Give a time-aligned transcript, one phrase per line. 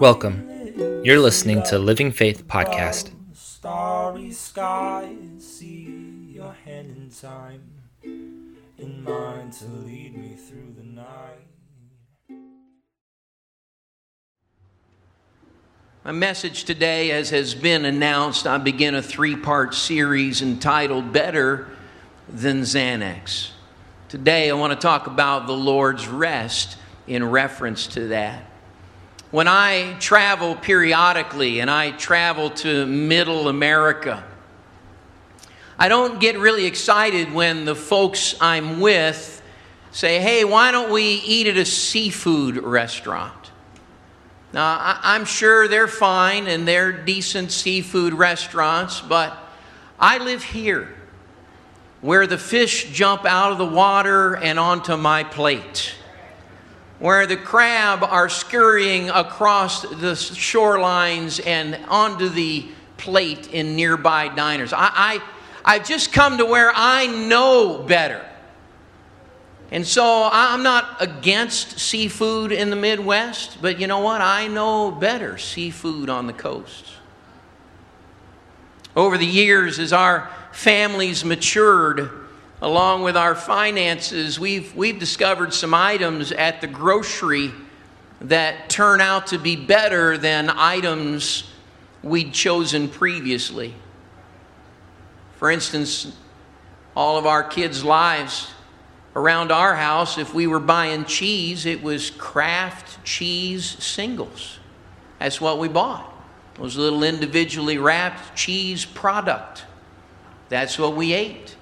[0.00, 0.48] Welcome.
[1.04, 3.10] You're listening to Living Faith Podcast.
[3.34, 7.62] Starry skies, see your hand in time,
[8.02, 11.48] in mine to lead me through the night.
[16.02, 21.68] My message today, as has been announced, I begin a three part series entitled Better
[22.26, 23.50] Than Xanax.
[24.12, 26.76] Today, I want to talk about the Lord's rest
[27.06, 28.44] in reference to that.
[29.30, 34.22] When I travel periodically and I travel to middle America,
[35.78, 39.42] I don't get really excited when the folks I'm with
[39.92, 43.50] say, hey, why don't we eat at a seafood restaurant?
[44.52, 49.34] Now, I'm sure they're fine and they're decent seafood restaurants, but
[49.98, 50.90] I live here
[52.02, 55.94] where the fish jump out of the water and onto my plate,
[56.98, 64.72] where the crab are scurrying across the shorelines and onto the plate in nearby diners.
[64.72, 65.22] I, I,
[65.64, 68.28] I've just come to where I know better.
[69.70, 74.20] And so I'm not against seafood in the Midwest, but you know what?
[74.20, 76.84] I know better seafood on the coast.
[78.94, 82.10] Over the years, as our families matured,
[82.60, 87.50] along with our finances, we've, we've discovered some items at the grocery
[88.20, 91.50] that turn out to be better than items
[92.02, 93.74] we'd chosen previously.
[95.36, 96.14] For instance,
[96.94, 98.50] all of our kids' lives
[99.16, 104.58] around our house, if we were buying cheese, it was Kraft cheese singles.
[105.18, 106.11] That's what we bought.
[106.54, 109.64] Those little individually wrapped cheese product.
[110.48, 111.56] That's what we ate.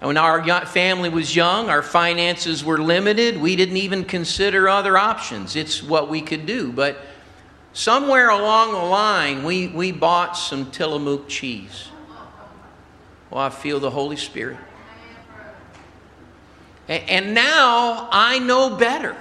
[0.00, 3.40] And when our family was young, our finances were limited.
[3.40, 5.56] We didn't even consider other options.
[5.56, 6.72] It's what we could do.
[6.72, 6.98] But
[7.72, 11.88] somewhere along the line, we, we bought some Tillamook cheese.
[13.30, 14.56] Well, I feel the Holy Spirit.
[16.88, 19.16] And now I know better.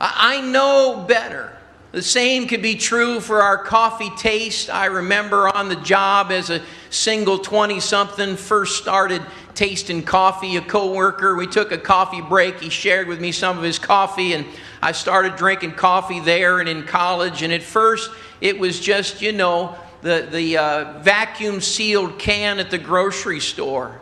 [0.00, 1.55] I know better.
[1.96, 4.68] The same could be true for our coffee taste.
[4.68, 9.22] I remember on the job as a single 20 something, first started
[9.54, 10.56] tasting coffee.
[10.56, 12.60] A coworker, we took a coffee break.
[12.60, 14.44] He shared with me some of his coffee, and
[14.82, 17.40] I started drinking coffee there and in college.
[17.40, 18.10] And at first,
[18.42, 23.98] it was just, you know, the, the uh, vacuum sealed can at the grocery store.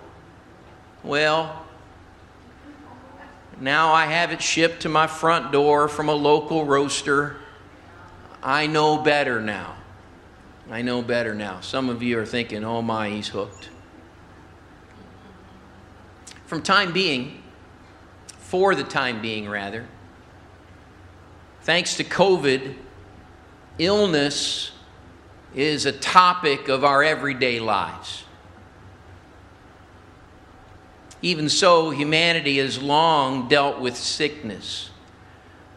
[1.04, 1.64] Well,
[3.60, 7.36] now I have it shipped to my front door from a local roaster.
[8.44, 9.74] I know better now.
[10.70, 11.60] I know better now.
[11.60, 13.70] Some of you are thinking, oh my, he's hooked.
[16.44, 17.42] From time being,
[18.26, 19.86] for the time being rather,
[21.62, 22.74] thanks to COVID,
[23.78, 24.72] illness
[25.54, 28.24] is a topic of our everyday lives.
[31.22, 34.90] Even so, humanity has long dealt with sickness.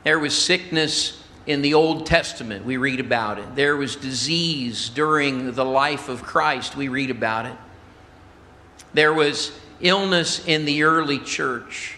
[0.04, 1.17] There was sickness
[1.48, 3.56] in the Old Testament, we read about it.
[3.56, 7.56] There was disease during the life of Christ, we read about it.
[8.94, 11.98] There was illness in the early church.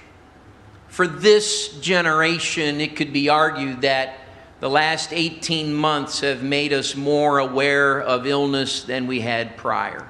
[0.88, 4.20] For this generation, it could be argued that
[4.60, 10.08] the last 18 months have made us more aware of illness than we had prior.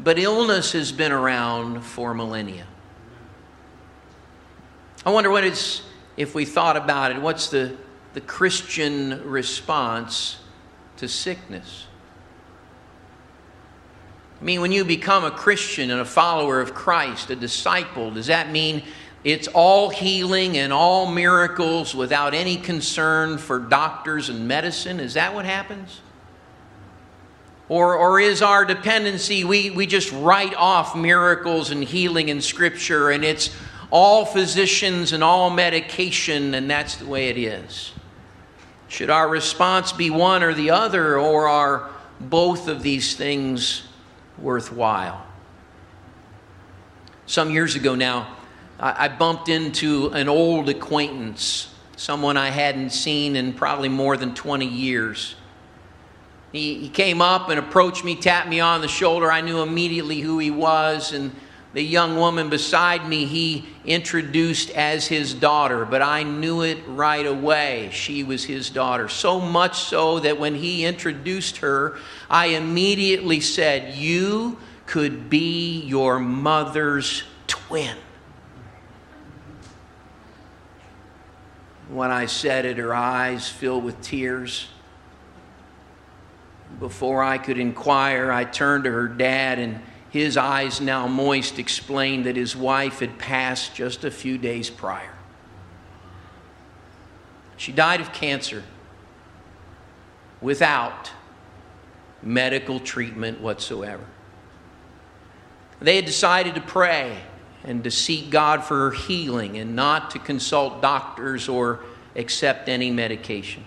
[0.00, 2.66] But illness has been around for millennia.
[5.06, 5.82] I wonder what is,
[6.16, 7.76] if we thought about it, what's the
[8.14, 10.38] the Christian response
[10.98, 11.86] to sickness.
[14.40, 18.26] I mean, when you become a Christian and a follower of Christ, a disciple, does
[18.26, 18.82] that mean
[19.24, 24.98] it's all healing and all miracles without any concern for doctors and medicine?
[24.98, 26.00] Is that what happens?
[27.68, 33.10] Or, or is our dependency, we, we just write off miracles and healing in Scripture
[33.10, 33.54] and it's
[33.90, 37.92] all physicians and all medication and that's the way it is?
[38.92, 41.88] Should our response be one or the other, or are
[42.20, 43.84] both of these things
[44.36, 45.24] worthwhile?
[47.24, 48.36] Some years ago now,
[48.78, 54.66] I bumped into an old acquaintance, someone I hadn't seen in probably more than 20
[54.66, 55.36] years.
[56.52, 59.32] He, he came up and approached me, tapped me on the shoulder.
[59.32, 61.34] I knew immediately who he was, and
[61.74, 67.26] the young woman beside me he introduced as his daughter, but I knew it right
[67.26, 67.88] away.
[67.92, 69.08] She was his daughter.
[69.08, 71.96] So much so that when he introduced her,
[72.28, 77.96] I immediately said, You could be your mother's twin.
[81.88, 84.68] When I said it, her eyes filled with tears.
[86.78, 89.80] Before I could inquire, I turned to her dad, and
[90.12, 95.14] his eyes, now moist, explained that his wife had passed just a few days prior.
[97.56, 98.62] She died of cancer
[100.42, 101.10] without
[102.22, 104.04] medical treatment whatsoever.
[105.80, 107.16] They had decided to pray
[107.64, 111.80] and to seek God for her healing and not to consult doctors or
[112.16, 113.64] accept any medication.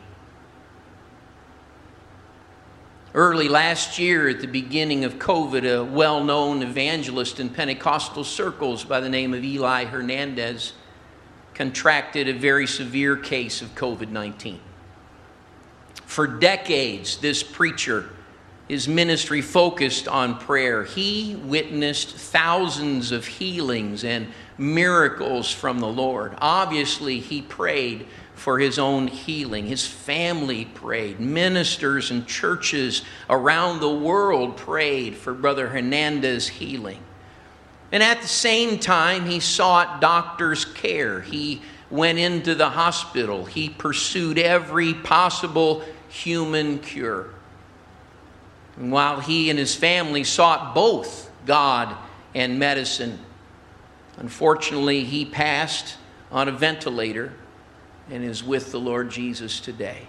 [3.15, 8.83] Early last year, at the beginning of COVID, a well known evangelist in Pentecostal circles
[8.83, 10.73] by the name of Eli Hernandez
[11.53, 14.59] contracted a very severe case of COVID 19.
[16.05, 18.09] For decades, this preacher,
[18.67, 20.83] his ministry focused on prayer.
[20.83, 24.27] He witnessed thousands of healings and
[24.57, 26.35] miracles from the Lord.
[26.39, 29.65] Obviously, he prayed for his own healing.
[29.65, 31.19] His family prayed.
[31.19, 36.99] Ministers and churches around the world prayed for Brother Hernandez's healing.
[37.91, 41.21] And at the same time, he sought doctor's care.
[41.21, 43.45] He went into the hospital.
[43.45, 47.29] He pursued every possible human cure.
[48.75, 51.95] And while he and his family sought both God
[52.33, 53.19] and medicine,
[54.17, 55.95] unfortunately, he passed
[56.31, 57.31] on a ventilator
[58.09, 60.07] and is with the Lord Jesus today.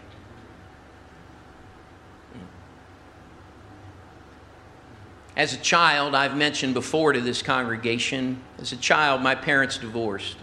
[5.37, 10.37] As a child, I've mentioned before to this congregation, as a child, my parents divorced.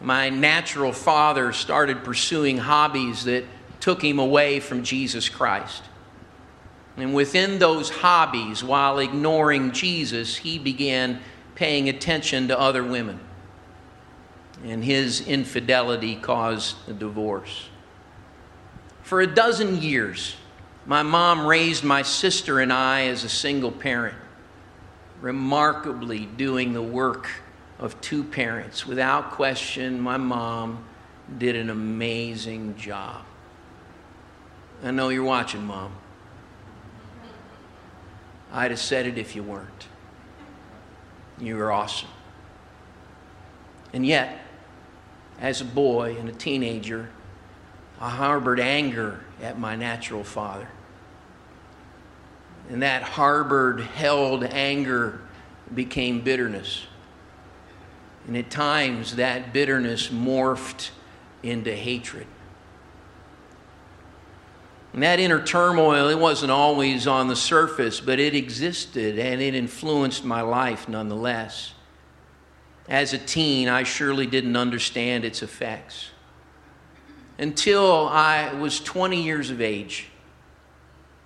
[0.00, 3.44] My natural father started pursuing hobbies that
[3.80, 5.82] took him away from Jesus Christ.
[6.96, 11.20] And within those hobbies, while ignoring Jesus, he began
[11.54, 13.20] paying attention to other women
[14.64, 17.68] and his infidelity caused a divorce.
[19.02, 20.36] For a dozen years,
[20.86, 24.16] my mom raised my sister and I as a single parent,
[25.20, 27.28] remarkably doing the work
[27.78, 28.86] of two parents.
[28.86, 30.84] Without question, my mom
[31.38, 33.22] did an amazing job.
[34.82, 35.92] I know you're watching, Mom.
[38.52, 39.86] I'd have said it if you weren't.
[41.38, 42.08] You were awesome.
[43.92, 44.39] And yet,
[45.40, 47.08] as a boy and a teenager,
[48.00, 50.68] I harbored anger at my natural father.
[52.68, 55.20] And that harbored, held anger
[55.74, 56.86] became bitterness.
[58.26, 60.90] And at times, that bitterness morphed
[61.42, 62.26] into hatred.
[64.92, 69.54] And that inner turmoil, it wasn't always on the surface, but it existed and it
[69.54, 71.74] influenced my life nonetheless.
[72.90, 76.10] As a teen, I surely didn't understand its effects.
[77.38, 80.08] Until I was 20 years of age,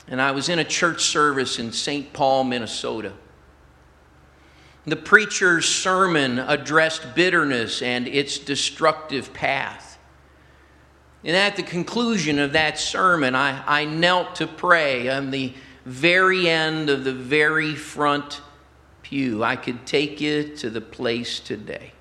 [0.07, 2.13] and I was in a church service in St.
[2.13, 3.15] Paul, Minnesota.
[4.85, 9.99] The preacher's sermon addressed bitterness and its destructive path.
[11.25, 15.55] And at the conclusion of that sermon, I, I knelt to pray on the
[15.87, 18.43] very end of the very front
[19.15, 19.45] pew.
[19.45, 21.93] I could take you to the place today.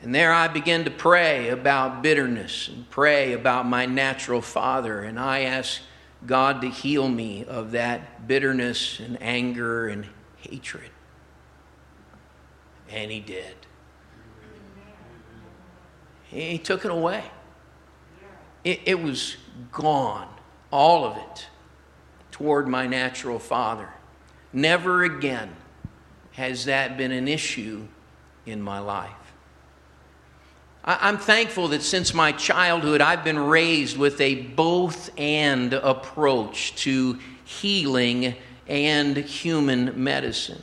[0.00, 5.00] And there I began to pray about bitterness and pray about my natural father.
[5.00, 5.82] And I asked
[6.24, 10.06] God to heal me of that bitterness and anger and
[10.38, 10.90] hatred.
[12.88, 13.54] And He did.
[16.24, 17.24] He took it away.
[18.64, 19.36] It, it was
[19.72, 20.28] gone,
[20.70, 21.48] all of it,
[22.30, 23.90] toward my natural father.
[24.52, 25.54] Never again
[26.32, 27.86] has that been an issue
[28.46, 29.10] in my life.
[30.84, 37.18] I'm thankful that since my childhood, I've been raised with a both and approach to
[37.44, 38.34] healing
[38.66, 40.62] and human medicine.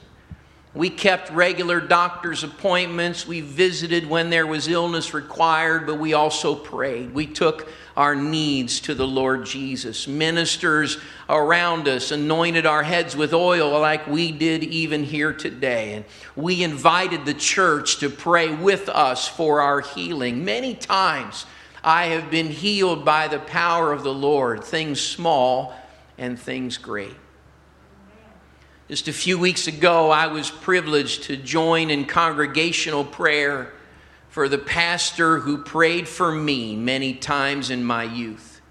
[0.74, 3.25] We kept regular doctor's appointments.
[3.25, 7.13] We visited when there was illness required, but we also prayed.
[7.13, 7.69] We took
[8.00, 10.08] our needs to the Lord Jesus.
[10.08, 15.96] Ministers around us anointed our heads with oil like we did even here today.
[15.96, 20.46] And we invited the church to pray with us for our healing.
[20.46, 21.46] Many times
[21.84, 25.75] I have been healed by the power of the Lord, things small
[26.18, 27.18] and things great.
[28.88, 33.74] Just a few weeks ago, I was privileged to join in congregational prayer
[34.39, 38.62] for the pastor who prayed for me many times in my youth.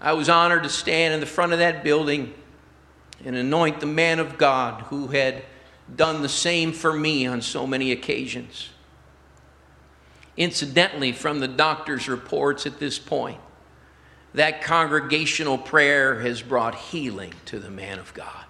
[0.00, 2.32] I was honored to stand in the front of that building
[3.24, 5.42] and anoint the man of God who had
[5.96, 8.68] done the same for me on so many occasions.
[10.36, 13.40] Incidentally, from the doctor's reports at this point,
[14.34, 18.43] that congregational prayer has brought healing to the man of God.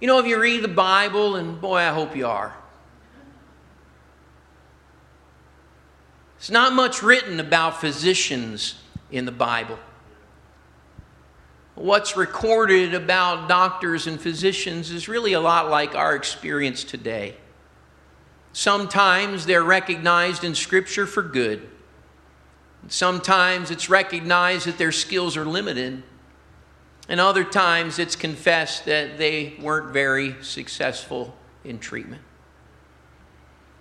[0.00, 2.54] You know, if you read the Bible, and boy, I hope you are,
[6.36, 8.74] it's not much written about physicians
[9.10, 9.78] in the Bible.
[11.76, 17.36] What's recorded about doctors and physicians is really a lot like our experience today.
[18.52, 21.68] Sometimes they're recognized in Scripture for good.
[22.88, 26.02] Sometimes it's recognized that their skills are limited.
[27.08, 31.34] And other times it's confessed that they weren't very successful
[31.64, 32.22] in treatment.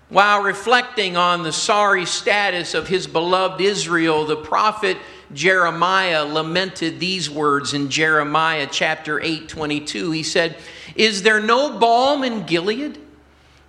[0.10, 4.98] While reflecting on the sorry status of his beloved Israel, the prophet
[5.34, 10.12] Jeremiah lamented these words in Jeremiah chapter 8 22.
[10.12, 10.58] He said,
[10.96, 13.00] Is there no balm in Gilead?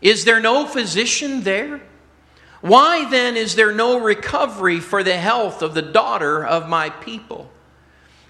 [0.02, 1.80] Is there no physician there?
[2.60, 7.50] Why then is there no recovery for the health of the daughter of my people?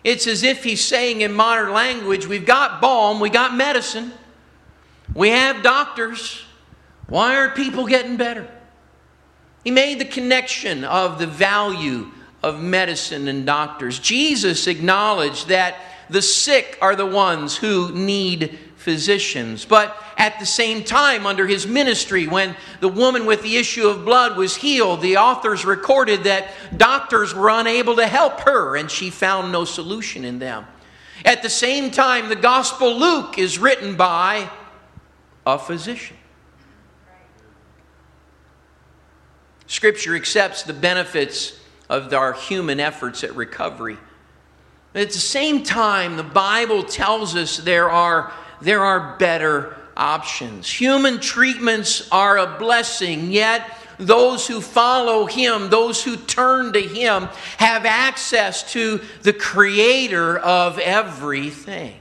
[0.07, 4.13] It's as if he's saying in modern language, we've got balm, we got medicine,
[5.13, 6.45] we have doctors.
[7.09, 8.49] Why aren't people getting better?
[9.65, 13.99] He made the connection of the value of medicine and doctors.
[13.99, 15.75] Jesus acknowledged that
[16.09, 19.64] the sick are the ones who need physicians.
[19.64, 24.05] But at the same time, under his ministry, when the woman with the issue of
[24.05, 29.11] blood was healed, the authors recorded that doctors were unable to help her and she
[29.11, 30.66] found no solution in them.
[31.25, 34.49] At the same time, the Gospel Luke is written by
[35.45, 36.16] a physician.
[39.66, 43.99] Scripture accepts the benefits of our human efforts at recovery.
[44.95, 50.71] At the same time, the Bible tells us there are there are better options.
[50.71, 57.29] Human treatments are a blessing, yet, those who follow Him, those who turn to Him,
[57.59, 62.01] have access to the Creator of everything.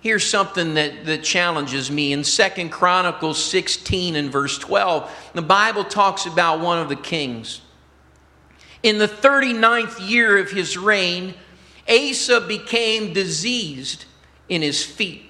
[0.00, 2.12] Here's something that, that challenges me.
[2.12, 7.60] In Second Chronicles 16 and verse 12, the Bible talks about one of the kings.
[8.84, 11.34] In the 39th year of his reign,
[11.88, 14.04] Asa became diseased
[14.48, 15.24] in his feet.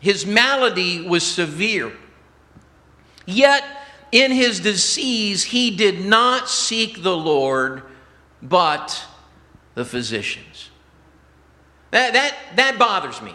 [0.00, 1.92] His malady was severe.
[3.26, 3.64] Yet,
[4.12, 7.82] in his disease, he did not seek the Lord,
[8.42, 9.04] but
[9.74, 10.70] the physicians.
[11.90, 13.34] That, that, that bothers me.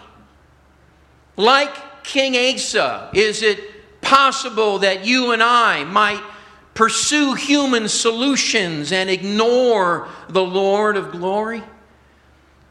[1.35, 6.21] Like King Asa, is it possible that you and I might
[6.73, 11.63] pursue human solutions and ignore the Lord of glory?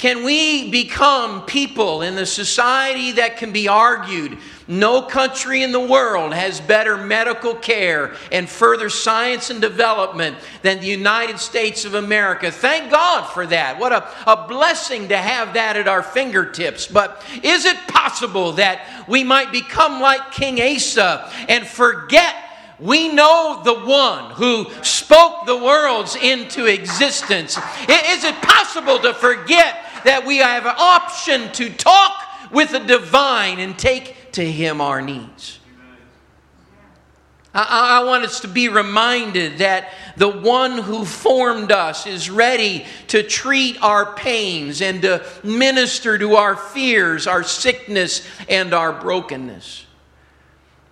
[0.03, 4.37] Can we become people in the society that can be argued?
[4.67, 10.81] No country in the world has better medical care and further science and development than
[10.81, 12.51] the United States of America.
[12.51, 13.79] Thank God for that.
[13.79, 16.89] What a, a blessing to have that at our fingertips.
[16.89, 22.35] But is it possible that we might become like King Asa and forget?
[22.81, 27.57] We know the one who spoke the worlds into existence.
[27.89, 33.59] Is it possible to forget that we have an option to talk with the divine
[33.59, 35.59] and take to him our needs.
[37.55, 42.87] I, I, want us to be reminded that the one who formed us is ready
[43.09, 49.85] to treat our pains and to minister to our fears, our sickness, and our brokenness.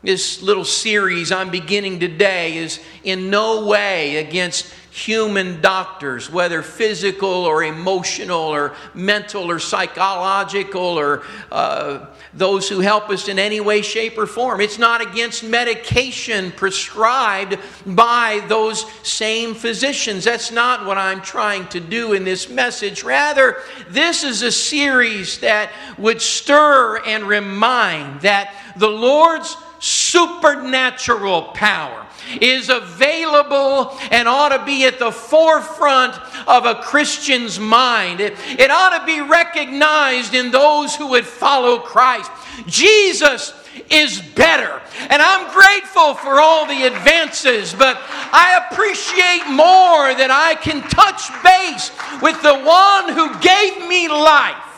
[0.02, 7.28] This little series I'm beginning today is in no way against human doctors, whether physical
[7.28, 13.82] or emotional or mental or psychological or uh, those who help us in any way,
[13.82, 14.60] shape, or form.
[14.60, 20.24] It's not against medication prescribed by those same physicians.
[20.24, 23.04] That's not what I'm trying to do in this message.
[23.04, 32.06] Rather, this is a series that would stir and remind that the Lord's supernatural power
[32.40, 36.14] is available and ought to be at the forefront
[36.46, 38.20] of a Christian's mind.
[38.20, 42.30] It, it ought to be recognized in those who would follow Christ.
[42.66, 43.54] Jesus
[43.88, 44.80] is better.
[45.08, 51.30] And I'm grateful for all the advances, but I appreciate more that I can touch
[51.42, 54.69] base with the one who gave me life.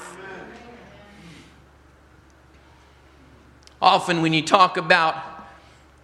[3.83, 5.17] Often, when you talk about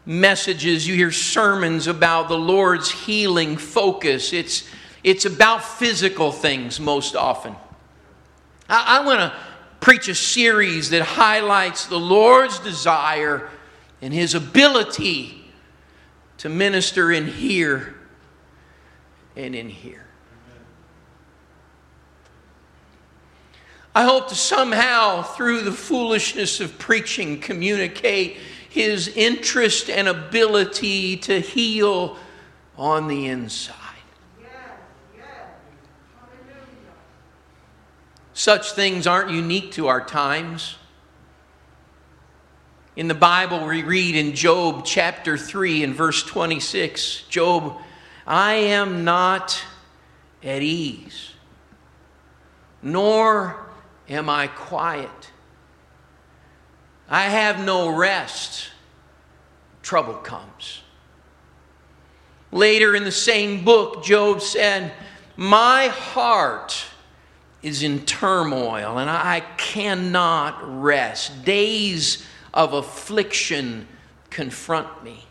[0.05, 4.33] messages, you hear sermons about the Lord's healing focus.
[4.33, 4.69] It's,
[5.05, 7.55] it's about physical things most often.
[8.69, 9.33] I, I want to
[9.79, 13.49] preach a series that highlights the Lord's desire
[14.03, 15.41] and His ability
[16.39, 17.95] to minister in here
[19.37, 20.08] and in here.
[23.99, 28.37] I hope to somehow, through the foolishness of preaching, communicate
[28.69, 32.17] his interest and ability to heal
[32.76, 33.75] on the inside.
[38.35, 40.76] Such things aren't unique to our times.
[42.95, 47.76] In the Bible, we read in Job chapter 3 and verse 26 Job,
[48.28, 49.61] I am not
[50.45, 51.33] at ease,
[52.81, 53.64] nor
[54.09, 55.31] am I quiet.
[57.09, 58.71] I have no rest.
[59.83, 60.83] Trouble comes.
[62.50, 64.93] Later in the same book, Job said,
[65.37, 66.85] My heart
[67.62, 71.45] is in turmoil and I cannot rest.
[71.45, 72.25] Days
[72.55, 73.87] of affliction
[74.31, 75.25] confront me.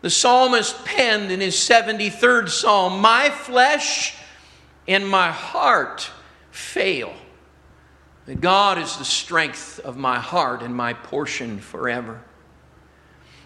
[0.00, 4.16] The psalmist penned in his 73rd psalm, My flesh
[4.88, 6.10] and my heart
[6.50, 7.12] fail
[8.30, 12.20] that God is the strength of my heart and my portion forever.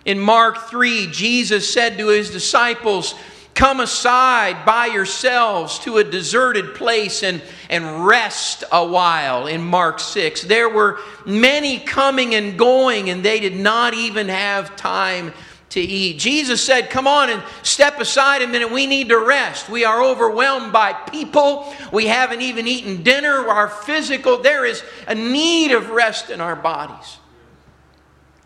[0.05, 3.15] In Mark 3, Jesus said to his disciples,
[3.55, 9.47] Come aside by yourselves to a deserted place and, and rest a while.
[9.47, 14.77] In Mark 6, there were many coming and going, and they did not even have
[14.77, 15.33] time
[15.75, 16.19] to eat.
[16.19, 18.71] Jesus said, Come on and step aside a minute.
[18.71, 19.69] We need to rest.
[19.69, 21.73] We are overwhelmed by people.
[21.93, 23.49] We haven't even eaten dinner.
[23.49, 27.19] Our physical, there is a need of rest in our bodies.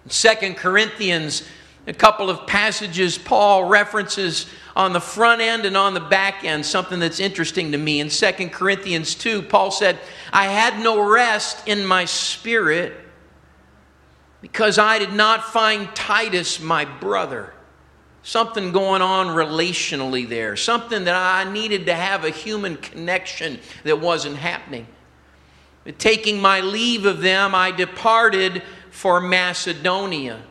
[0.09, 1.47] Second Corinthians,
[1.87, 6.65] a couple of passages Paul references on the front end and on the back end,
[6.65, 8.01] something that's interesting to me.
[8.01, 9.99] In Second Corinthians 2, Paul said,
[10.33, 12.95] I had no rest in my spirit
[14.41, 17.53] because I did not find Titus my brother.
[18.23, 24.01] Something going on relationally there, something that I needed to have a human connection that
[24.01, 24.87] wasn't happening.
[25.99, 30.43] Taking my leave of them, I departed for Macedonia.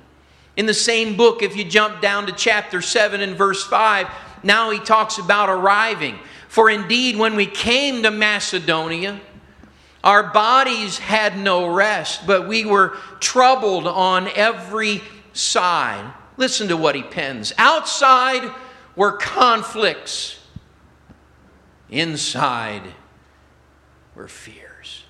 [0.56, 4.08] In the same book, if you jump down to chapter 7 and verse 5,
[4.42, 6.18] now he talks about arriving.
[6.48, 9.20] For indeed, when we came to Macedonia,
[10.08, 15.02] our bodies had no rest, but we were troubled on every
[15.34, 16.14] side.
[16.38, 17.52] Listen to what he pens.
[17.58, 18.50] Outside
[18.96, 20.40] were conflicts,
[21.90, 22.84] inside
[24.16, 25.04] were fears.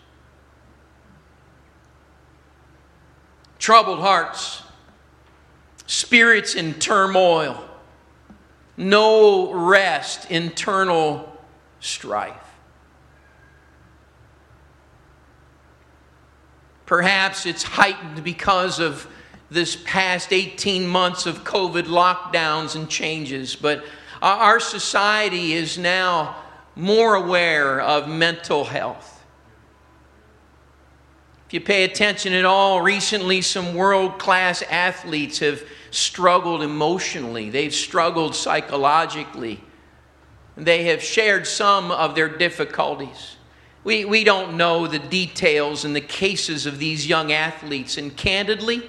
[3.60, 4.64] Troubled hearts,
[5.86, 7.64] spirits in turmoil,
[8.78, 11.38] no rest, internal
[11.80, 12.47] strife.
[16.88, 19.08] Perhaps it's heightened because of
[19.52, 23.86] this past 18 months of COVID lockdowns and changes, but
[24.22, 26.36] our society is now
[26.76, 29.26] more aware of mental health.
[31.48, 37.74] If you pay attention at all, recently some world class athletes have struggled emotionally, they've
[37.74, 39.62] struggled psychologically,
[40.56, 43.37] they have shared some of their difficulties.
[43.88, 47.98] We, we don't know the details and the cases of these young athletes.
[47.98, 48.84] And candidly,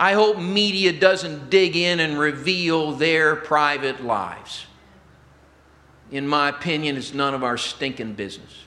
[0.00, 4.64] I hope media doesn't dig in and reveal their private lives.
[6.10, 8.64] In my opinion, it's none of our stinking business.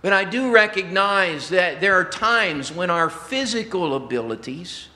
[0.00, 4.88] But I do recognize that there are times when our physical abilities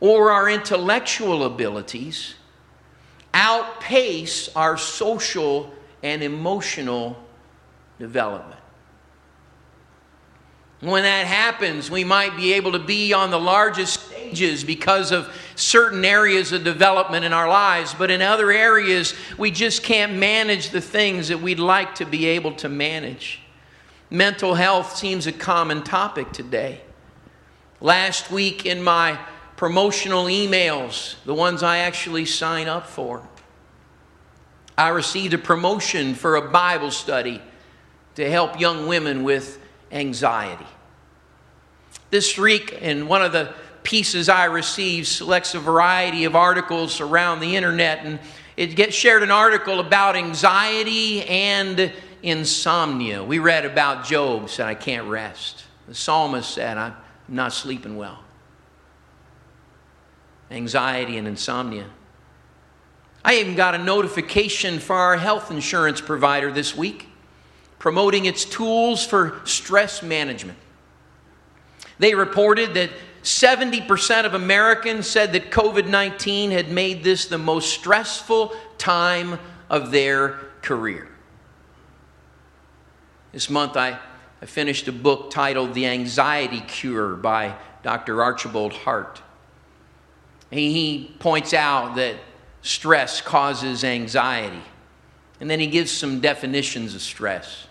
[0.00, 2.34] or our intellectual abilities
[3.34, 7.16] outpace our social and emotional
[7.98, 8.60] development.
[10.80, 15.32] When that happens, we might be able to be on the largest stages because of
[15.54, 20.70] certain areas of development in our lives, but in other areas, we just can't manage
[20.70, 23.40] the things that we'd like to be able to manage.
[24.10, 26.80] Mental health seems a common topic today.
[27.80, 29.18] Last week in my
[29.62, 33.22] promotional emails, the ones I actually sign up for.
[34.76, 37.40] I received a promotion for a Bible study
[38.16, 39.60] to help young women with
[39.92, 40.66] anxiety.
[42.10, 47.38] This week, in one of the pieces I received, selects a variety of articles around
[47.38, 48.18] the internet, and
[48.56, 53.22] it gets shared an article about anxiety and insomnia.
[53.22, 55.62] We read about Job said, I can't rest.
[55.86, 56.96] The psalmist said, I'm
[57.28, 58.18] not sleeping well
[60.52, 61.86] anxiety, and insomnia.
[63.24, 67.08] I even got a notification for our health insurance provider this week.
[67.78, 70.56] promoting its tools for stress management.
[71.98, 72.90] They reported that
[73.24, 79.90] 70% of Americans said that COVID 19 had made this the most stressful time of
[79.90, 81.08] their career.
[83.32, 83.98] This month, I,
[84.40, 88.22] I finished a book titled The Anxiety Cure by Dr.
[88.22, 89.22] Archibald Hart.
[90.52, 92.16] He points out that
[92.60, 94.62] stress causes anxiety,
[95.40, 97.66] and then he gives some definitions of stress.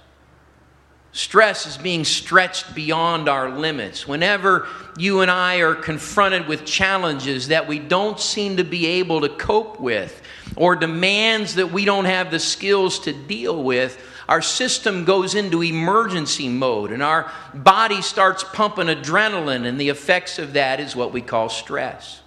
[1.14, 4.08] Stress is being stretched beyond our limits.
[4.08, 4.68] Whenever
[4.98, 9.30] you and I are confronted with challenges that we don't seem to be able to
[9.30, 10.22] cope with,
[10.56, 15.62] or demands that we don't have the skills to deal with, our system goes into
[15.62, 21.14] emergency mode and our body starts pumping adrenaline, and the effects of that is what
[21.14, 22.21] we call stress.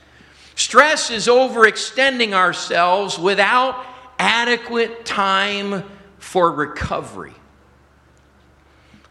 [0.55, 3.85] Stress is overextending ourselves without
[4.19, 5.85] adequate time
[6.19, 7.35] for recovery.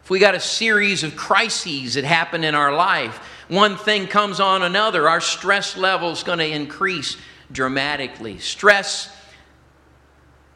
[0.04, 4.40] If we got a series of crises that happen in our life, one thing comes
[4.40, 7.18] on another, our stress level is going to increase
[7.52, 8.40] dramatically.
[8.40, 9.16] Stress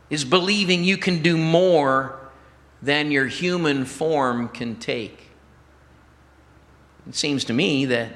[0.10, 2.19] is believing you can do more
[2.82, 5.30] than your human form can take.
[7.08, 8.12] It seems to me that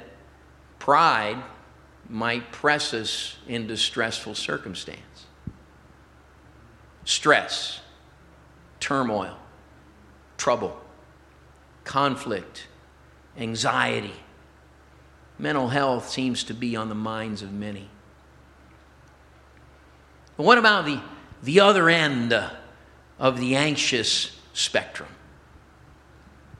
[0.78, 1.42] pride
[2.12, 5.26] might press us into stressful circumstance.
[7.04, 7.80] Stress,
[8.78, 9.36] turmoil,
[10.36, 10.82] trouble
[11.84, 12.66] conflict,
[13.38, 14.14] anxiety.
[15.38, 17.88] Mental health seems to be on the minds of many.
[20.36, 21.00] But what about the,
[21.42, 22.32] the other end
[23.18, 25.08] of the anxious spectrum?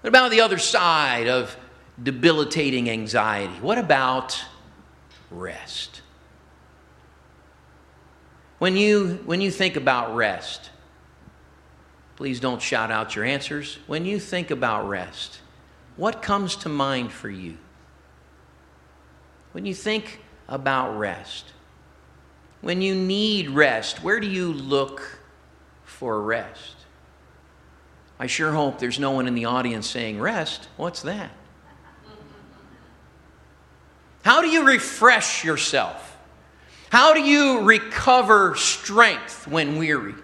[0.00, 1.56] What about the other side of
[2.02, 3.54] debilitating anxiety?
[3.60, 4.44] What about
[5.32, 6.02] rest?
[8.58, 10.70] When you, when you think about rest,
[12.22, 13.78] Please don't shout out your answers.
[13.88, 15.40] When you think about rest,
[15.96, 17.56] what comes to mind for you?
[19.50, 21.52] When you think about rest,
[22.60, 25.18] when you need rest, where do you look
[25.82, 26.76] for rest?
[28.20, 30.68] I sure hope there's no one in the audience saying, Rest?
[30.76, 31.32] What's that?
[34.22, 36.16] How do you refresh yourself?
[36.90, 40.14] How do you recover strength when weary?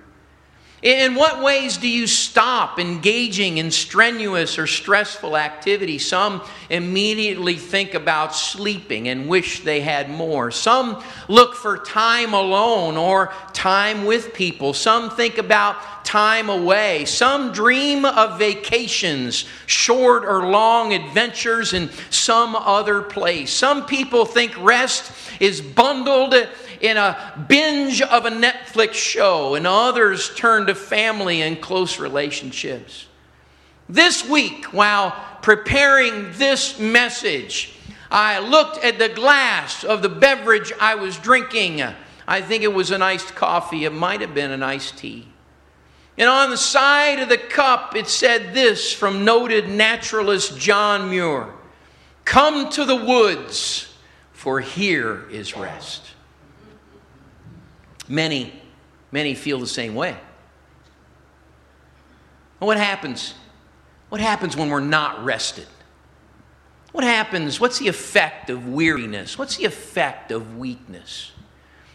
[0.80, 5.98] In what ways do you stop engaging in strenuous or stressful activity?
[5.98, 10.52] Some immediately think about sleeping and wish they had more.
[10.52, 14.72] Some look for time alone or time with people.
[14.72, 17.04] Some think about time away.
[17.06, 23.52] Some dream of vacations, short or long adventures in some other place.
[23.52, 25.10] Some people think rest
[25.40, 26.34] is bundled
[26.80, 33.06] in a binge of a Netflix show, and others turn to family and close relationships.
[33.88, 37.74] This week, while preparing this message,
[38.10, 41.82] I looked at the glass of the beverage I was drinking.
[42.26, 45.28] I think it was an iced coffee, it might have been an iced tea.
[46.18, 51.54] And on the side of the cup, it said this from noted naturalist John Muir
[52.24, 53.94] Come to the woods,
[54.32, 56.02] for here is rest.
[58.08, 58.52] Many,
[59.12, 60.16] many feel the same way.
[62.58, 63.34] what happens?
[64.08, 65.66] What happens when we're not rested?
[66.92, 67.60] What happens?
[67.60, 69.36] What's the effect of weariness?
[69.36, 71.32] What's the effect of weakness?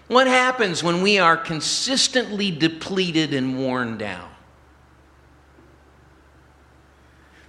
[0.07, 4.29] What happens when we are consistently depleted and worn down?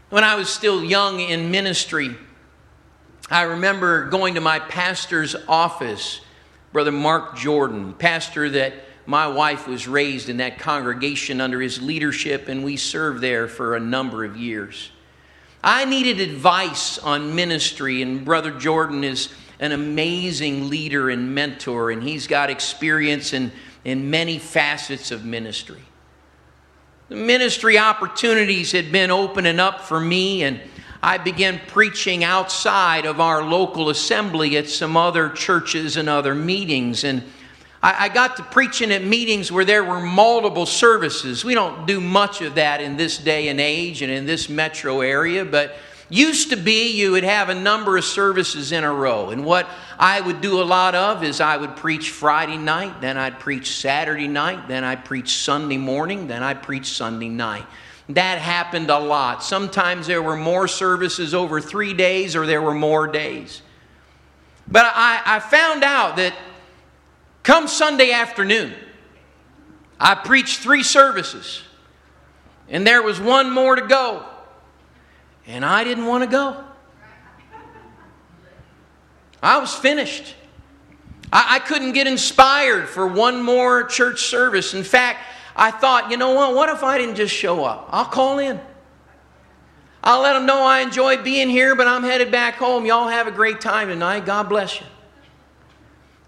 [0.09, 2.17] When I was still young in ministry,
[3.31, 6.21] I remember going to my pastor's office
[6.75, 8.75] Brother Mark Jordan, pastor that
[9.07, 13.77] my wife was raised in that congregation under his leadership, and we served there for
[13.77, 14.91] a number of years.
[15.63, 22.03] I needed advice on ministry, and Brother Jordan is an amazing leader and mentor, and
[22.03, 23.53] he's got experience in,
[23.85, 25.83] in many facets of ministry.
[27.09, 30.61] The ministry opportunities had been opening up for me, and
[31.05, 37.05] I began preaching outside of our local assembly at some other churches and other meetings.
[37.05, 37.23] And
[37.83, 41.45] I, I, got to preaching at meetings where there were multiple services.
[41.45, 45.03] We don't do much of that in this day and age and in this metro
[45.03, 45.77] area, but
[46.09, 49.29] used to be you would have a number of services in a row.
[49.29, 53.19] And what I would do a lot of is I would preach Friday night, then
[53.19, 57.67] I'd preach Saturday night, then I'd preach Sunday morning, then I'd preach Sunday night.
[58.11, 59.43] That happened a lot.
[59.43, 63.63] Sometimes there were more services over three days, or there were more days.
[64.69, 66.35] But I, I found out that
[67.43, 68.75] come Sunday afternoon,
[69.99, 71.63] I preached three services.
[72.69, 74.25] And there was one more to go.
[75.47, 76.65] And I didn't want to go.
[79.43, 80.35] I was finished.
[81.31, 84.73] I, I couldn't get inspired for one more church service.
[84.73, 85.21] In fact,
[85.57, 86.55] I thought, you know what?
[86.55, 87.89] What if I didn't just show up?
[87.91, 88.61] I'll call in.
[90.03, 92.85] I'll let them know I enjoy being here, but I'm headed back home.
[92.85, 94.27] Y'all have a great time tonight.
[94.27, 94.87] God bless you.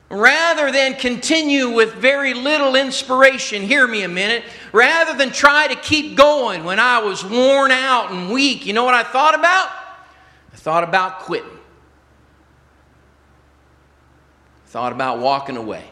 [0.08, 5.74] Rather than continue with very little inspiration, hear me a minute, rather than try to
[5.74, 9.68] keep going when I was worn out and weak, you know what I thought about?
[10.52, 11.50] I thought about quitting.
[14.64, 15.84] I thought about walking away.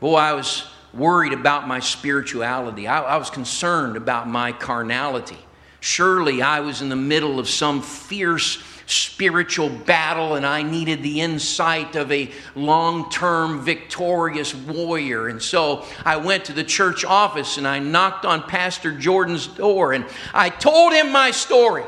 [0.00, 2.86] Boy, I was worried about my spirituality.
[2.86, 5.38] I, I was concerned about my carnality.
[5.80, 11.20] Surely I was in the middle of some fierce spiritual battle and I needed the
[11.20, 15.28] insight of a long term victorious warrior.
[15.28, 19.92] And so I went to the church office and I knocked on Pastor Jordan's door
[19.92, 21.84] and I told him my story.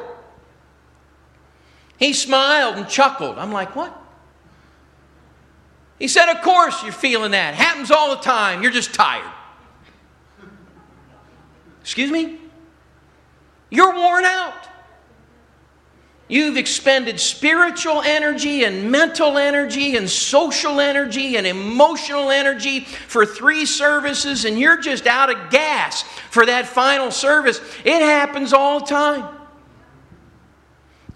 [1.99, 3.38] He smiled and chuckled.
[3.38, 4.06] I'm like, what?
[5.99, 7.55] He said, Of course you're feeling that.
[7.55, 8.63] Happens all the time.
[8.63, 9.31] You're just tired.
[11.81, 12.39] Excuse me?
[13.71, 14.69] You're worn out.
[16.29, 23.65] You've expended spiritual energy and mental energy and social energy and emotional energy for three
[23.65, 27.61] services, and you're just out of gas for that final service.
[27.85, 29.36] It happens all the time.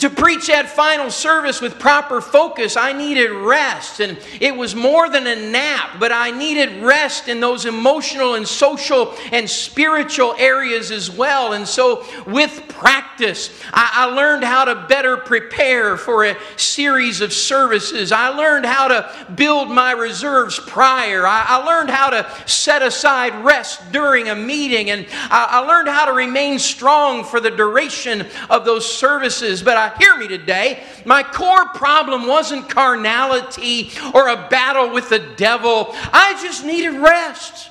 [0.01, 4.01] To preach that final service with proper focus, I needed rest.
[4.01, 8.49] And it was more than a nap, but I needed rest in those emotional and
[8.49, 11.53] social and spiritual areas as well.
[11.53, 17.31] And so, with practice, I, I learned how to better prepare for a series of
[17.31, 18.11] services.
[18.11, 21.27] I learned how to build my reserves prior.
[21.27, 24.89] I, I learned how to set aside rest during a meeting.
[24.89, 29.63] And I, I learned how to remain strong for the duration of those services.
[29.63, 30.83] But I hear me today.
[31.05, 35.89] My core problem wasn't carnality or a battle with the devil.
[36.13, 37.71] I just needed rest.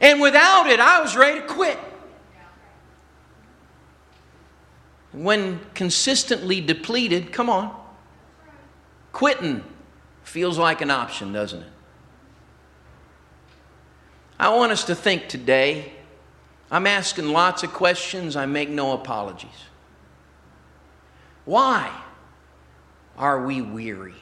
[0.00, 1.78] And without it, I was ready to quit.
[5.12, 7.74] When consistently depleted, come on,
[9.12, 9.64] quitting
[10.22, 11.72] feels like an option, doesn't it?
[14.38, 15.92] I want us to think today.
[16.70, 19.48] I'm asking lots of questions, I make no apologies.
[21.46, 21.90] Why
[23.16, 24.14] are we weary?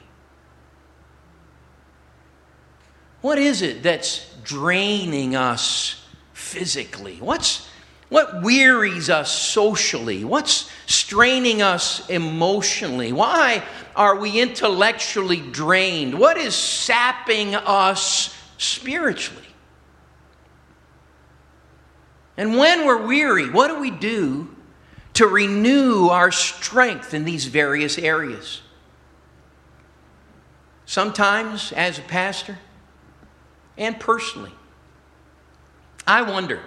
[3.21, 7.17] What is it that's draining us physically?
[7.19, 7.67] What's
[8.09, 10.23] what wearies us socially?
[10.23, 13.11] What's straining us emotionally?
[13.11, 13.63] Why
[13.95, 16.17] are we intellectually drained?
[16.17, 19.41] What is sapping us spiritually?
[22.37, 24.54] And when we're weary, what do we do
[25.15, 28.61] to renew our strength in these various areas.
[30.85, 32.59] Sometimes, as a pastor
[33.77, 34.51] and personally,
[36.05, 36.61] I wonder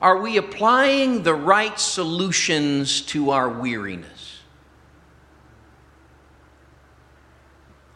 [0.00, 4.40] are we applying the right solutions to our weariness?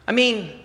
[0.09, 0.62] I mean,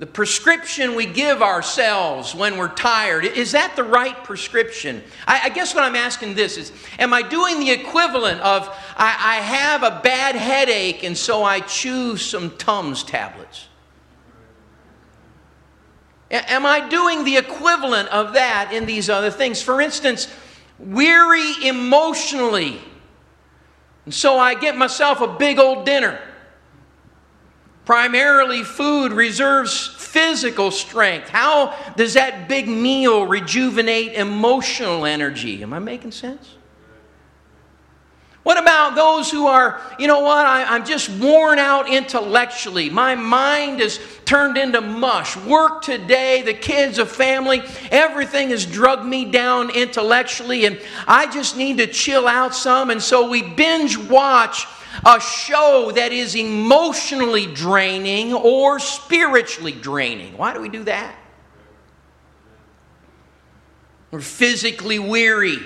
[0.00, 5.02] the prescription we give ourselves when we're tired, is that the right prescription?
[5.28, 9.14] I, I guess what I'm asking this is Am I doing the equivalent of I,
[9.18, 13.68] I have a bad headache and so I choose some Tums tablets?
[16.30, 19.60] Am I doing the equivalent of that in these other things?
[19.60, 20.28] For instance,
[20.78, 22.80] weary emotionally.
[24.06, 26.18] And so I get myself a big old dinner.
[27.90, 31.28] Primarily, food reserves physical strength.
[31.28, 35.60] How does that big meal rejuvenate emotional energy?
[35.64, 36.54] Am I making sense?
[38.50, 42.90] What about those who are, you know what, I, am just worn out intellectually.
[42.90, 45.36] My mind is turned into mush.
[45.36, 51.56] Work today, the kids, a family, everything has drugged me down intellectually, and I just
[51.56, 52.90] need to chill out some.
[52.90, 54.66] And so we binge watch
[55.06, 60.36] a show that is emotionally draining or spiritually draining.
[60.36, 61.14] Why do we do that?
[64.10, 65.60] We're physically weary.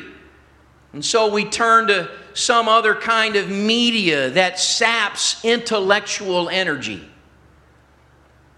[0.94, 7.02] And so we turn to some other kind of media that saps intellectual energy.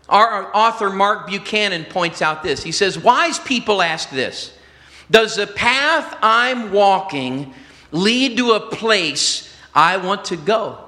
[0.06, 2.62] Our author Mark Buchanan points out this.
[2.62, 4.52] He says, Wise people ask this
[5.10, 7.54] Does the path I'm walking
[7.90, 10.78] lead to a place I want to go?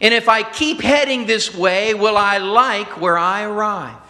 [0.00, 4.00] And if I keep heading this way, will I like where I arrive?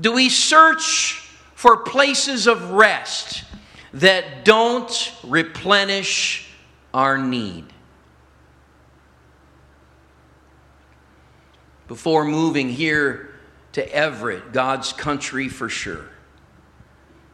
[0.00, 3.44] Do we search for places of rest
[3.94, 6.48] that don't replenish
[6.94, 7.66] our need.
[11.88, 13.34] Before moving here
[13.72, 16.06] to Everett, God's country for sure,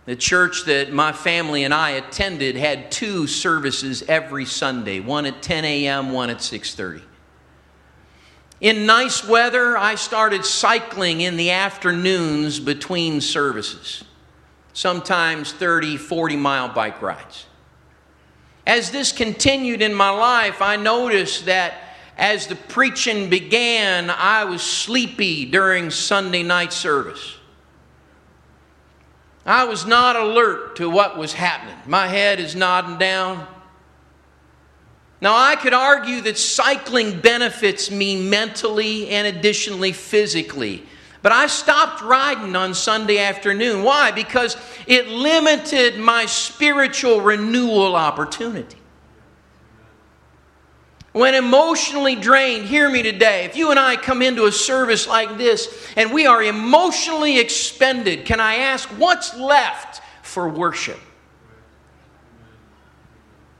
[0.06, 5.42] the church that my family and I attended had two services every Sunday, one at
[5.42, 7.02] 10 a.m., one at 6:30.
[8.60, 14.02] In nice weather, I started cycling in the afternoons between services,
[14.78, 17.46] sometimes 30, 40 mile bike rides.
[18.64, 21.74] As this continued in my life, I noticed that
[22.16, 27.38] as the preaching began, I was sleepy during Sunday night service.
[29.44, 31.74] I was not alert to what was happening.
[31.84, 33.48] My head is nodding down.
[35.20, 40.84] Now, I could argue that cycling benefits me mentally and additionally physically.
[41.22, 43.82] But I stopped riding on Sunday afternoon.
[43.82, 44.12] Why?
[44.12, 48.76] Because it limited my spiritual renewal opportunity.
[51.12, 53.44] When emotionally drained, hear me today.
[53.44, 58.24] If you and I come into a service like this and we are emotionally expended,
[58.24, 61.00] can I ask what's left for worship?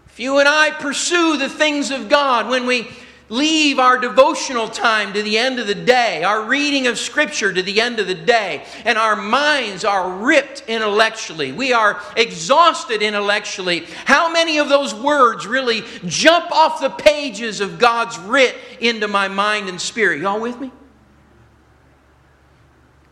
[0.06, 2.88] If you and I pursue the things of God, when we
[3.28, 7.62] leave our devotional time to the end of the day, our reading of Scripture to
[7.62, 13.86] the end of the day, and our minds are ripped intellectually, we are exhausted intellectually,
[14.04, 19.28] how many of those words really jump off the pages of God's writ into my
[19.28, 20.20] mind and spirit?
[20.20, 20.70] Y'all with me?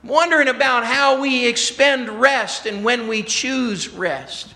[0.07, 4.55] wondering about how we expend rest and when we choose rest.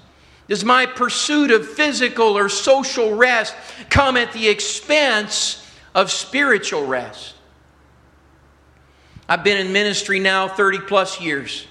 [0.50, 3.54] Does my pursuit of physical or social rest
[3.88, 7.36] come at the expense of spiritual rest?
[9.28, 11.68] I've been in ministry now 30 plus years.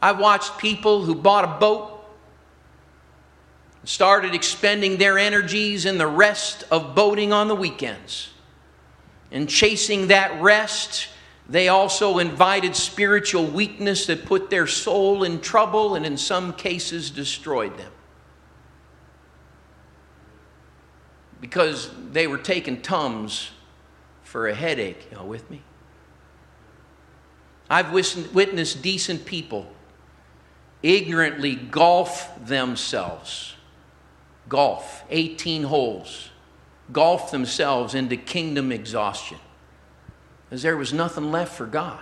[0.00, 2.06] I've watched people who bought a boat,
[3.82, 8.30] started expending their energies in the rest of boating on the weekends,
[9.32, 11.08] and chasing that rest
[11.48, 17.10] they also invited spiritual weakness that put their soul in trouble and in some cases
[17.10, 17.92] destroyed them.
[21.40, 23.50] Because they were taking Tums
[24.22, 25.08] for a headache.
[25.12, 25.60] Y'all with me?
[27.68, 29.70] I've witnessed decent people
[30.82, 33.54] ignorantly golf themselves.
[34.48, 36.30] Golf, 18 holes.
[36.92, 39.38] Golf themselves into kingdom exhaustion
[40.62, 42.00] there was nothing left for God.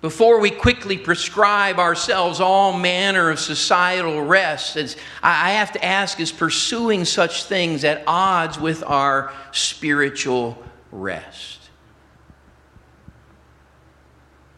[0.00, 4.76] Before we quickly prescribe ourselves all manner of societal rest,
[5.22, 11.58] I have to ask is pursuing such things at odds with our spiritual rest?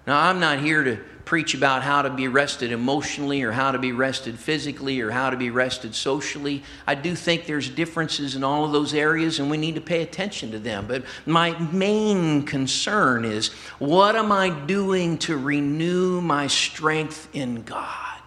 [0.06, 0.98] Now, I'm not here to
[1.30, 5.30] preach about how to be rested emotionally or how to be rested physically or how
[5.30, 6.60] to be rested socially.
[6.88, 10.02] I do think there's differences in all of those areas and we need to pay
[10.02, 10.88] attention to them.
[10.88, 18.24] But my main concern is what am I doing to renew my strength in God?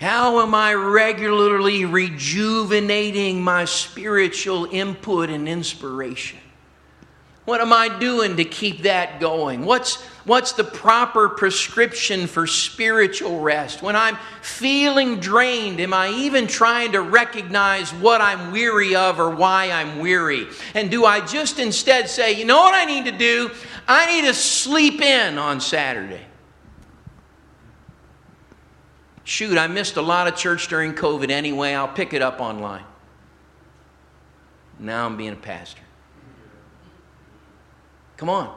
[0.00, 6.41] How am I regularly rejuvenating my spiritual input and inspiration?
[7.44, 9.64] What am I doing to keep that going?
[9.64, 13.82] What's, what's the proper prescription for spiritual rest?
[13.82, 19.30] When I'm feeling drained, am I even trying to recognize what I'm weary of or
[19.30, 20.46] why I'm weary?
[20.74, 23.50] And do I just instead say, you know what I need to do?
[23.88, 26.22] I need to sleep in on Saturday.
[29.24, 31.74] Shoot, I missed a lot of church during COVID anyway.
[31.74, 32.84] I'll pick it up online.
[34.78, 35.82] Now I'm being a pastor.
[38.22, 38.54] Come on.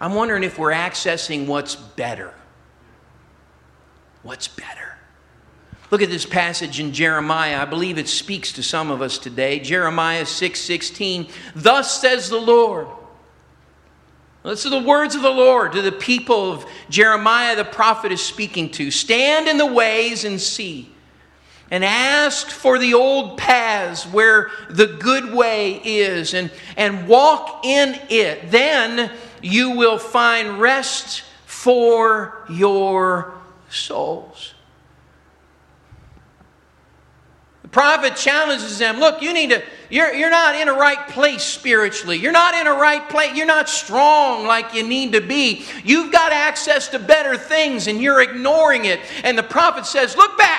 [0.00, 2.34] I'm wondering if we're accessing what's better.
[4.24, 4.96] What's better?
[5.92, 7.62] Look at this passage in Jeremiah.
[7.62, 9.60] I believe it speaks to some of us today.
[9.60, 11.28] Jeremiah 6 16.
[11.54, 12.88] Thus says the Lord.
[14.42, 18.20] This are the words of the Lord to the people of Jeremiah, the prophet, is
[18.20, 18.90] speaking to.
[18.90, 20.92] Stand in the ways and see
[21.70, 27.98] and ask for the old paths where the good way is and, and walk in
[28.08, 28.50] it.
[28.50, 29.10] Then
[29.42, 33.34] you will find rest for your
[33.68, 34.54] souls.
[37.62, 41.42] The prophet challenges them look, you need to, you're, you're not in a right place
[41.42, 42.16] spiritually.
[42.16, 43.34] You're not in a right place.
[43.34, 45.66] You're not strong like you need to be.
[45.84, 49.00] You've got access to better things and you're ignoring it.
[49.22, 50.57] And the prophet says, Look back.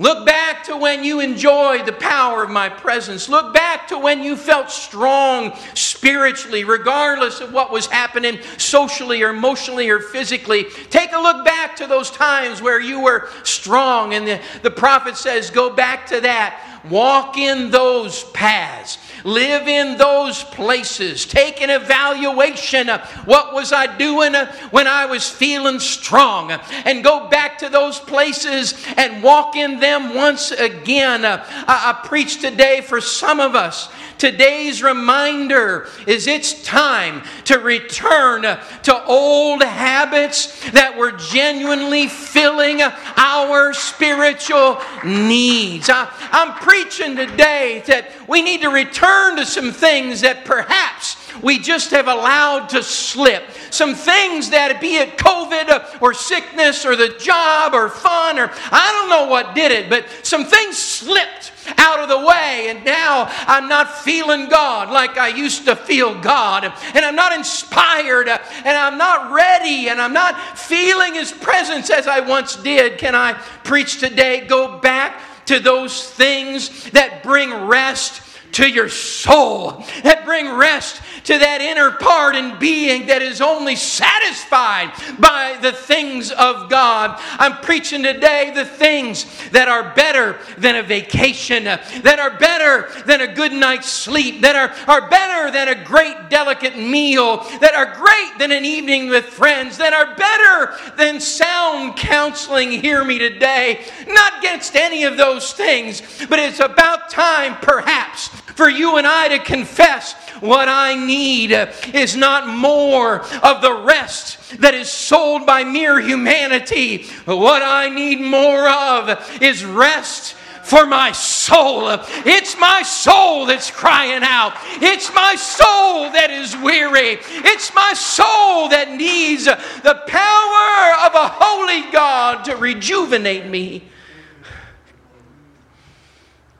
[0.00, 3.28] Look back to when you enjoyed the power of my presence.
[3.28, 9.28] Look back to when you felt strong spiritually, regardless of what was happening socially or
[9.28, 10.64] emotionally or physically.
[10.88, 14.14] Take a look back to those times where you were strong.
[14.14, 16.69] And the, the prophet says, Go back to that.
[16.88, 18.98] Walk in those paths.
[19.24, 21.26] Live in those places.
[21.26, 22.88] Take an evaluation.
[22.88, 24.34] Of what was I doing
[24.70, 26.52] when I was feeling strong?
[26.52, 31.24] And go back to those places and walk in them once again.
[31.24, 33.90] Uh, I, I preach today for some of us
[34.20, 43.72] Today's reminder is it's time to return to old habits that were genuinely filling our
[43.72, 45.88] spiritual needs.
[45.88, 51.58] I, am preaching today that we need to return to some things that perhaps we
[51.58, 53.44] just have allowed to slip.
[53.70, 58.92] Some things that, be it COVID or sickness or the job or fun or I
[58.92, 63.26] don't know what did it, but some things slipped out of the way, and now
[63.46, 66.64] I'm not feeling God like I used to feel God,
[66.94, 72.06] and I'm not inspired, and I'm not ready, and I'm not feeling His presence as
[72.06, 72.98] I once did.
[72.98, 74.46] Can I preach today?
[74.46, 78.22] Go back to those things that bring rest
[78.52, 83.76] to your soul, that bring rest to that inner part and being that is only
[83.76, 87.20] satisfied by the things of God.
[87.38, 93.20] I'm preaching today the things that are better than a vacation, that are better than
[93.20, 97.94] a good night's sleep, that are, are better than a great delicate meal, that are
[97.96, 102.70] great than an evening with friends, that are better than sound counseling.
[102.70, 103.84] Hear me today.
[104.06, 109.28] Not against any of those things, but it's about time, perhaps, for you and I
[109.28, 111.52] to confess what I need
[111.94, 117.04] is not more of the rest that is sold by mere humanity.
[117.24, 121.88] What I need more of is rest for my soul.
[122.24, 124.54] It's my soul that's crying out.
[124.80, 127.18] It's my soul that is weary.
[127.20, 133.82] It's my soul that needs the power of a holy God to rejuvenate me.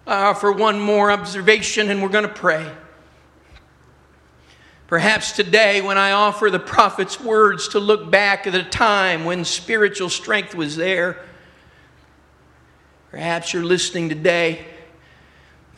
[0.07, 2.71] Uh, I offer one more observation and we're going to pray.
[4.87, 9.45] Perhaps today, when I offer the prophet's words to look back at a time when
[9.45, 11.25] spiritual strength was there,
[13.11, 14.65] perhaps you're listening today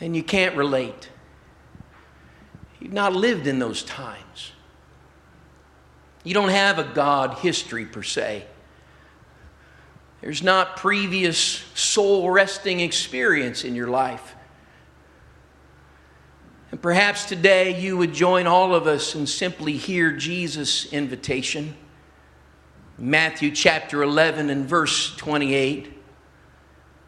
[0.00, 1.10] and you can't relate.
[2.80, 4.52] You've not lived in those times.
[6.24, 8.46] You don't have a God history per se.
[10.22, 11.38] There's not previous
[11.74, 14.36] soul resting experience in your life.
[16.70, 21.74] And perhaps today you would join all of us and simply hear Jesus' invitation.
[22.96, 25.92] Matthew chapter 11 and verse 28,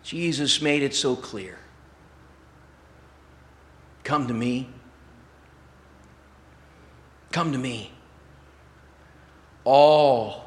[0.03, 1.57] Jesus made it so clear
[4.03, 4.69] Come to me.
[7.31, 7.93] Come to me.
[9.65, 10.44] All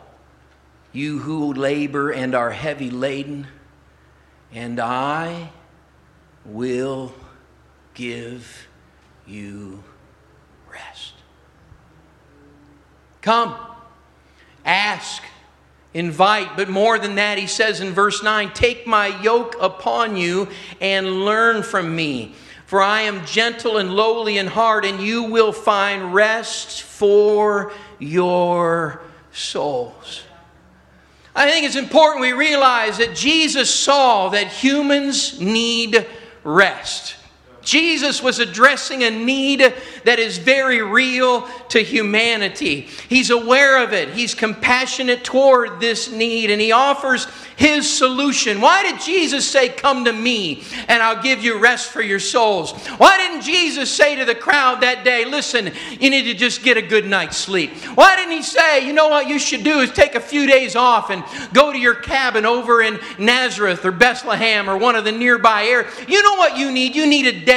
[0.97, 3.45] you who labor and are heavy laden,
[4.51, 5.51] and I
[6.43, 7.13] will
[7.93, 8.67] give
[9.27, 9.83] you
[10.71, 11.13] rest.
[13.21, 13.55] Come,
[14.65, 15.21] ask,
[15.93, 20.47] invite, but more than that, he says in verse 9 Take my yoke upon you
[20.81, 22.33] and learn from me.
[22.65, 29.03] For I am gentle and lowly in heart, and you will find rest for your
[29.31, 30.23] souls.
[31.38, 36.03] I think it's important we realize that Jesus saw that humans need
[36.43, 37.15] rest.
[37.68, 39.59] Jesus was addressing a need
[40.05, 42.88] that is very real to humanity.
[43.09, 48.61] He's aware of it, he's compassionate toward this need, and he offers his solution.
[48.61, 52.72] Why did Jesus say, Come to me and I'll give you rest for your souls?
[52.99, 56.78] Why didn't Jesus say to the crowd that day, Listen, you need to just get
[56.78, 57.72] a good night's sleep?
[57.95, 60.78] Why didn't he say, You know what you should do is take a few days
[60.78, 65.11] off and go to your cabin over in Nazareth or Bethlehem or one of the
[65.11, 65.93] nearby areas?
[66.07, 66.95] You know what you need?
[66.95, 67.56] You need a day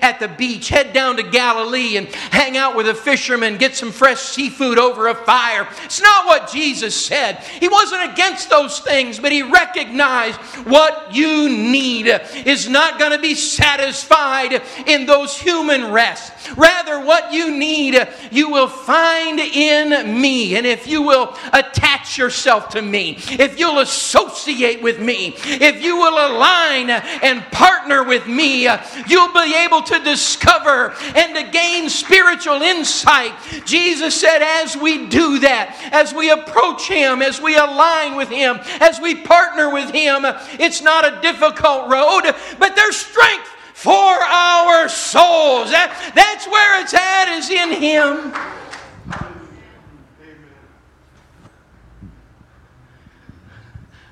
[0.00, 0.68] at the beach.
[0.68, 5.08] Head down to Galilee and hang out with a fisherman, get some fresh seafood over
[5.08, 5.68] a fire.
[5.84, 7.38] It's not what Jesus said.
[7.38, 12.06] He wasn't against those things, but he recognized what you need
[12.46, 16.50] is not going to be satisfied in those human rests.
[16.56, 20.56] Rather, what you need, you will find in me.
[20.56, 25.96] And if you will attach yourself to me, if you'll associate with me, if you
[25.96, 31.88] will align and partner with me, you you'll be able to discover and to gain
[31.88, 33.32] spiritual insight.
[33.64, 38.58] Jesus said, as we do that, as we approach Him, as we align with Him,
[38.80, 40.24] as we partner with Him,
[40.58, 42.22] it's not a difficult road,
[42.58, 45.70] but there's strength for our souls.
[45.70, 48.32] That, that's where it's at, is in Him.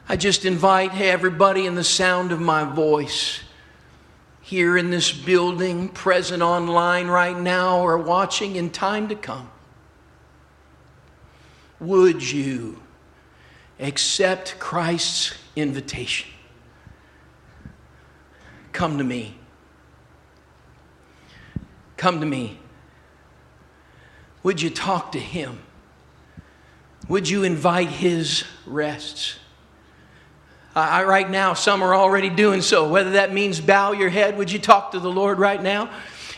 [0.08, 3.42] I just invite everybody in the sound of my voice
[4.50, 9.48] here in this building, present online right now, or watching in time to come.
[11.78, 12.82] Would you
[13.78, 16.28] accept Christ's invitation?
[18.72, 19.36] Come to me.
[21.96, 22.58] Come to me.
[24.42, 25.60] Would you talk to Him?
[27.08, 29.39] Would you invite His rests?
[30.88, 32.88] I, right now, some are already doing so.
[32.88, 35.90] Whether that means bow your head, would you talk to the Lord right now?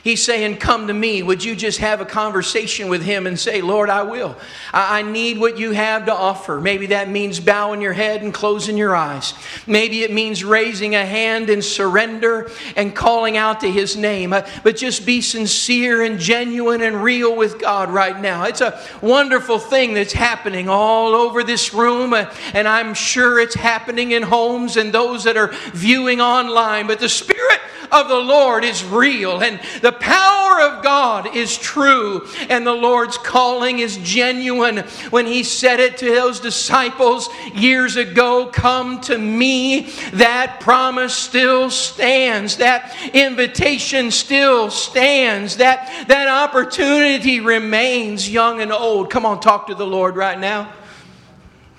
[0.02, 1.22] He's saying, Come to me.
[1.22, 4.36] Would you just have a conversation with Him and say, Lord, I will.
[4.72, 6.60] I need what you have to offer.
[6.60, 9.32] Maybe that means bowing your head and closing your eyes.
[9.64, 14.32] Maybe it means raising a hand in surrender and calling out to His name.
[14.32, 18.44] Uh, but just be sincere and genuine and real with God right now.
[18.44, 23.54] It's a wonderful thing that's happening all over this room, uh, and I'm sure it's
[23.54, 26.88] happening in homes and those that are viewing online.
[26.88, 27.60] But the Spirit
[27.92, 29.60] of the Lord is real and
[29.92, 34.78] the power of God is true and the Lord's calling is genuine.
[35.10, 41.70] When He said it to those disciples years ago, Come to me, that promise still
[41.70, 42.56] stands.
[42.56, 45.58] That invitation still stands.
[45.58, 49.10] That, that opportunity remains young and old.
[49.10, 50.72] Come on, talk to the Lord right now.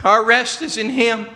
[0.04, 1.28] Our rest is in Him.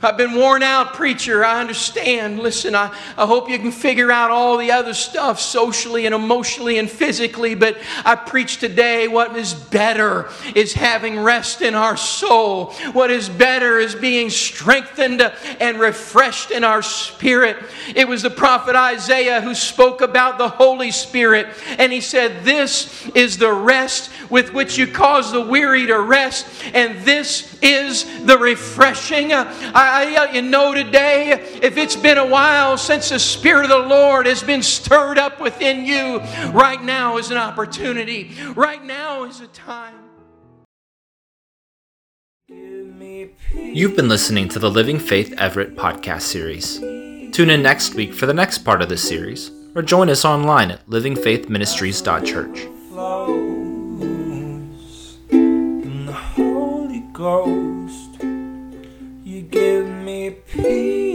[0.00, 1.44] I've been worn out, preacher.
[1.44, 2.38] I understand.
[2.38, 6.78] Listen, I, I hope you can figure out all the other stuff socially and emotionally
[6.78, 12.66] and physically, but I preach today what is better is having rest in our soul.
[12.92, 15.20] What is better is being strengthened
[15.58, 17.56] and refreshed in our spirit.
[17.96, 23.08] It was the prophet Isaiah who spoke about the Holy Spirit, and he said, This
[23.16, 28.38] is the rest with which you cause the weary to rest, and this is the
[28.38, 29.32] refreshing.
[29.32, 31.32] I, I, you know today,
[31.62, 35.40] if it's been a while since the Spirit of the Lord has been stirred up
[35.40, 36.20] within you,
[36.50, 38.30] right now is an opportunity.
[38.54, 39.94] Right now is a time.
[42.48, 46.78] You've been listening to the Living Faith Everett podcast series.
[47.32, 50.70] Tune in next week for the next part of this series, or join us online
[50.70, 52.68] at livingfaithministries.church.
[57.18, 57.77] Ghost
[59.50, 61.07] give me peace.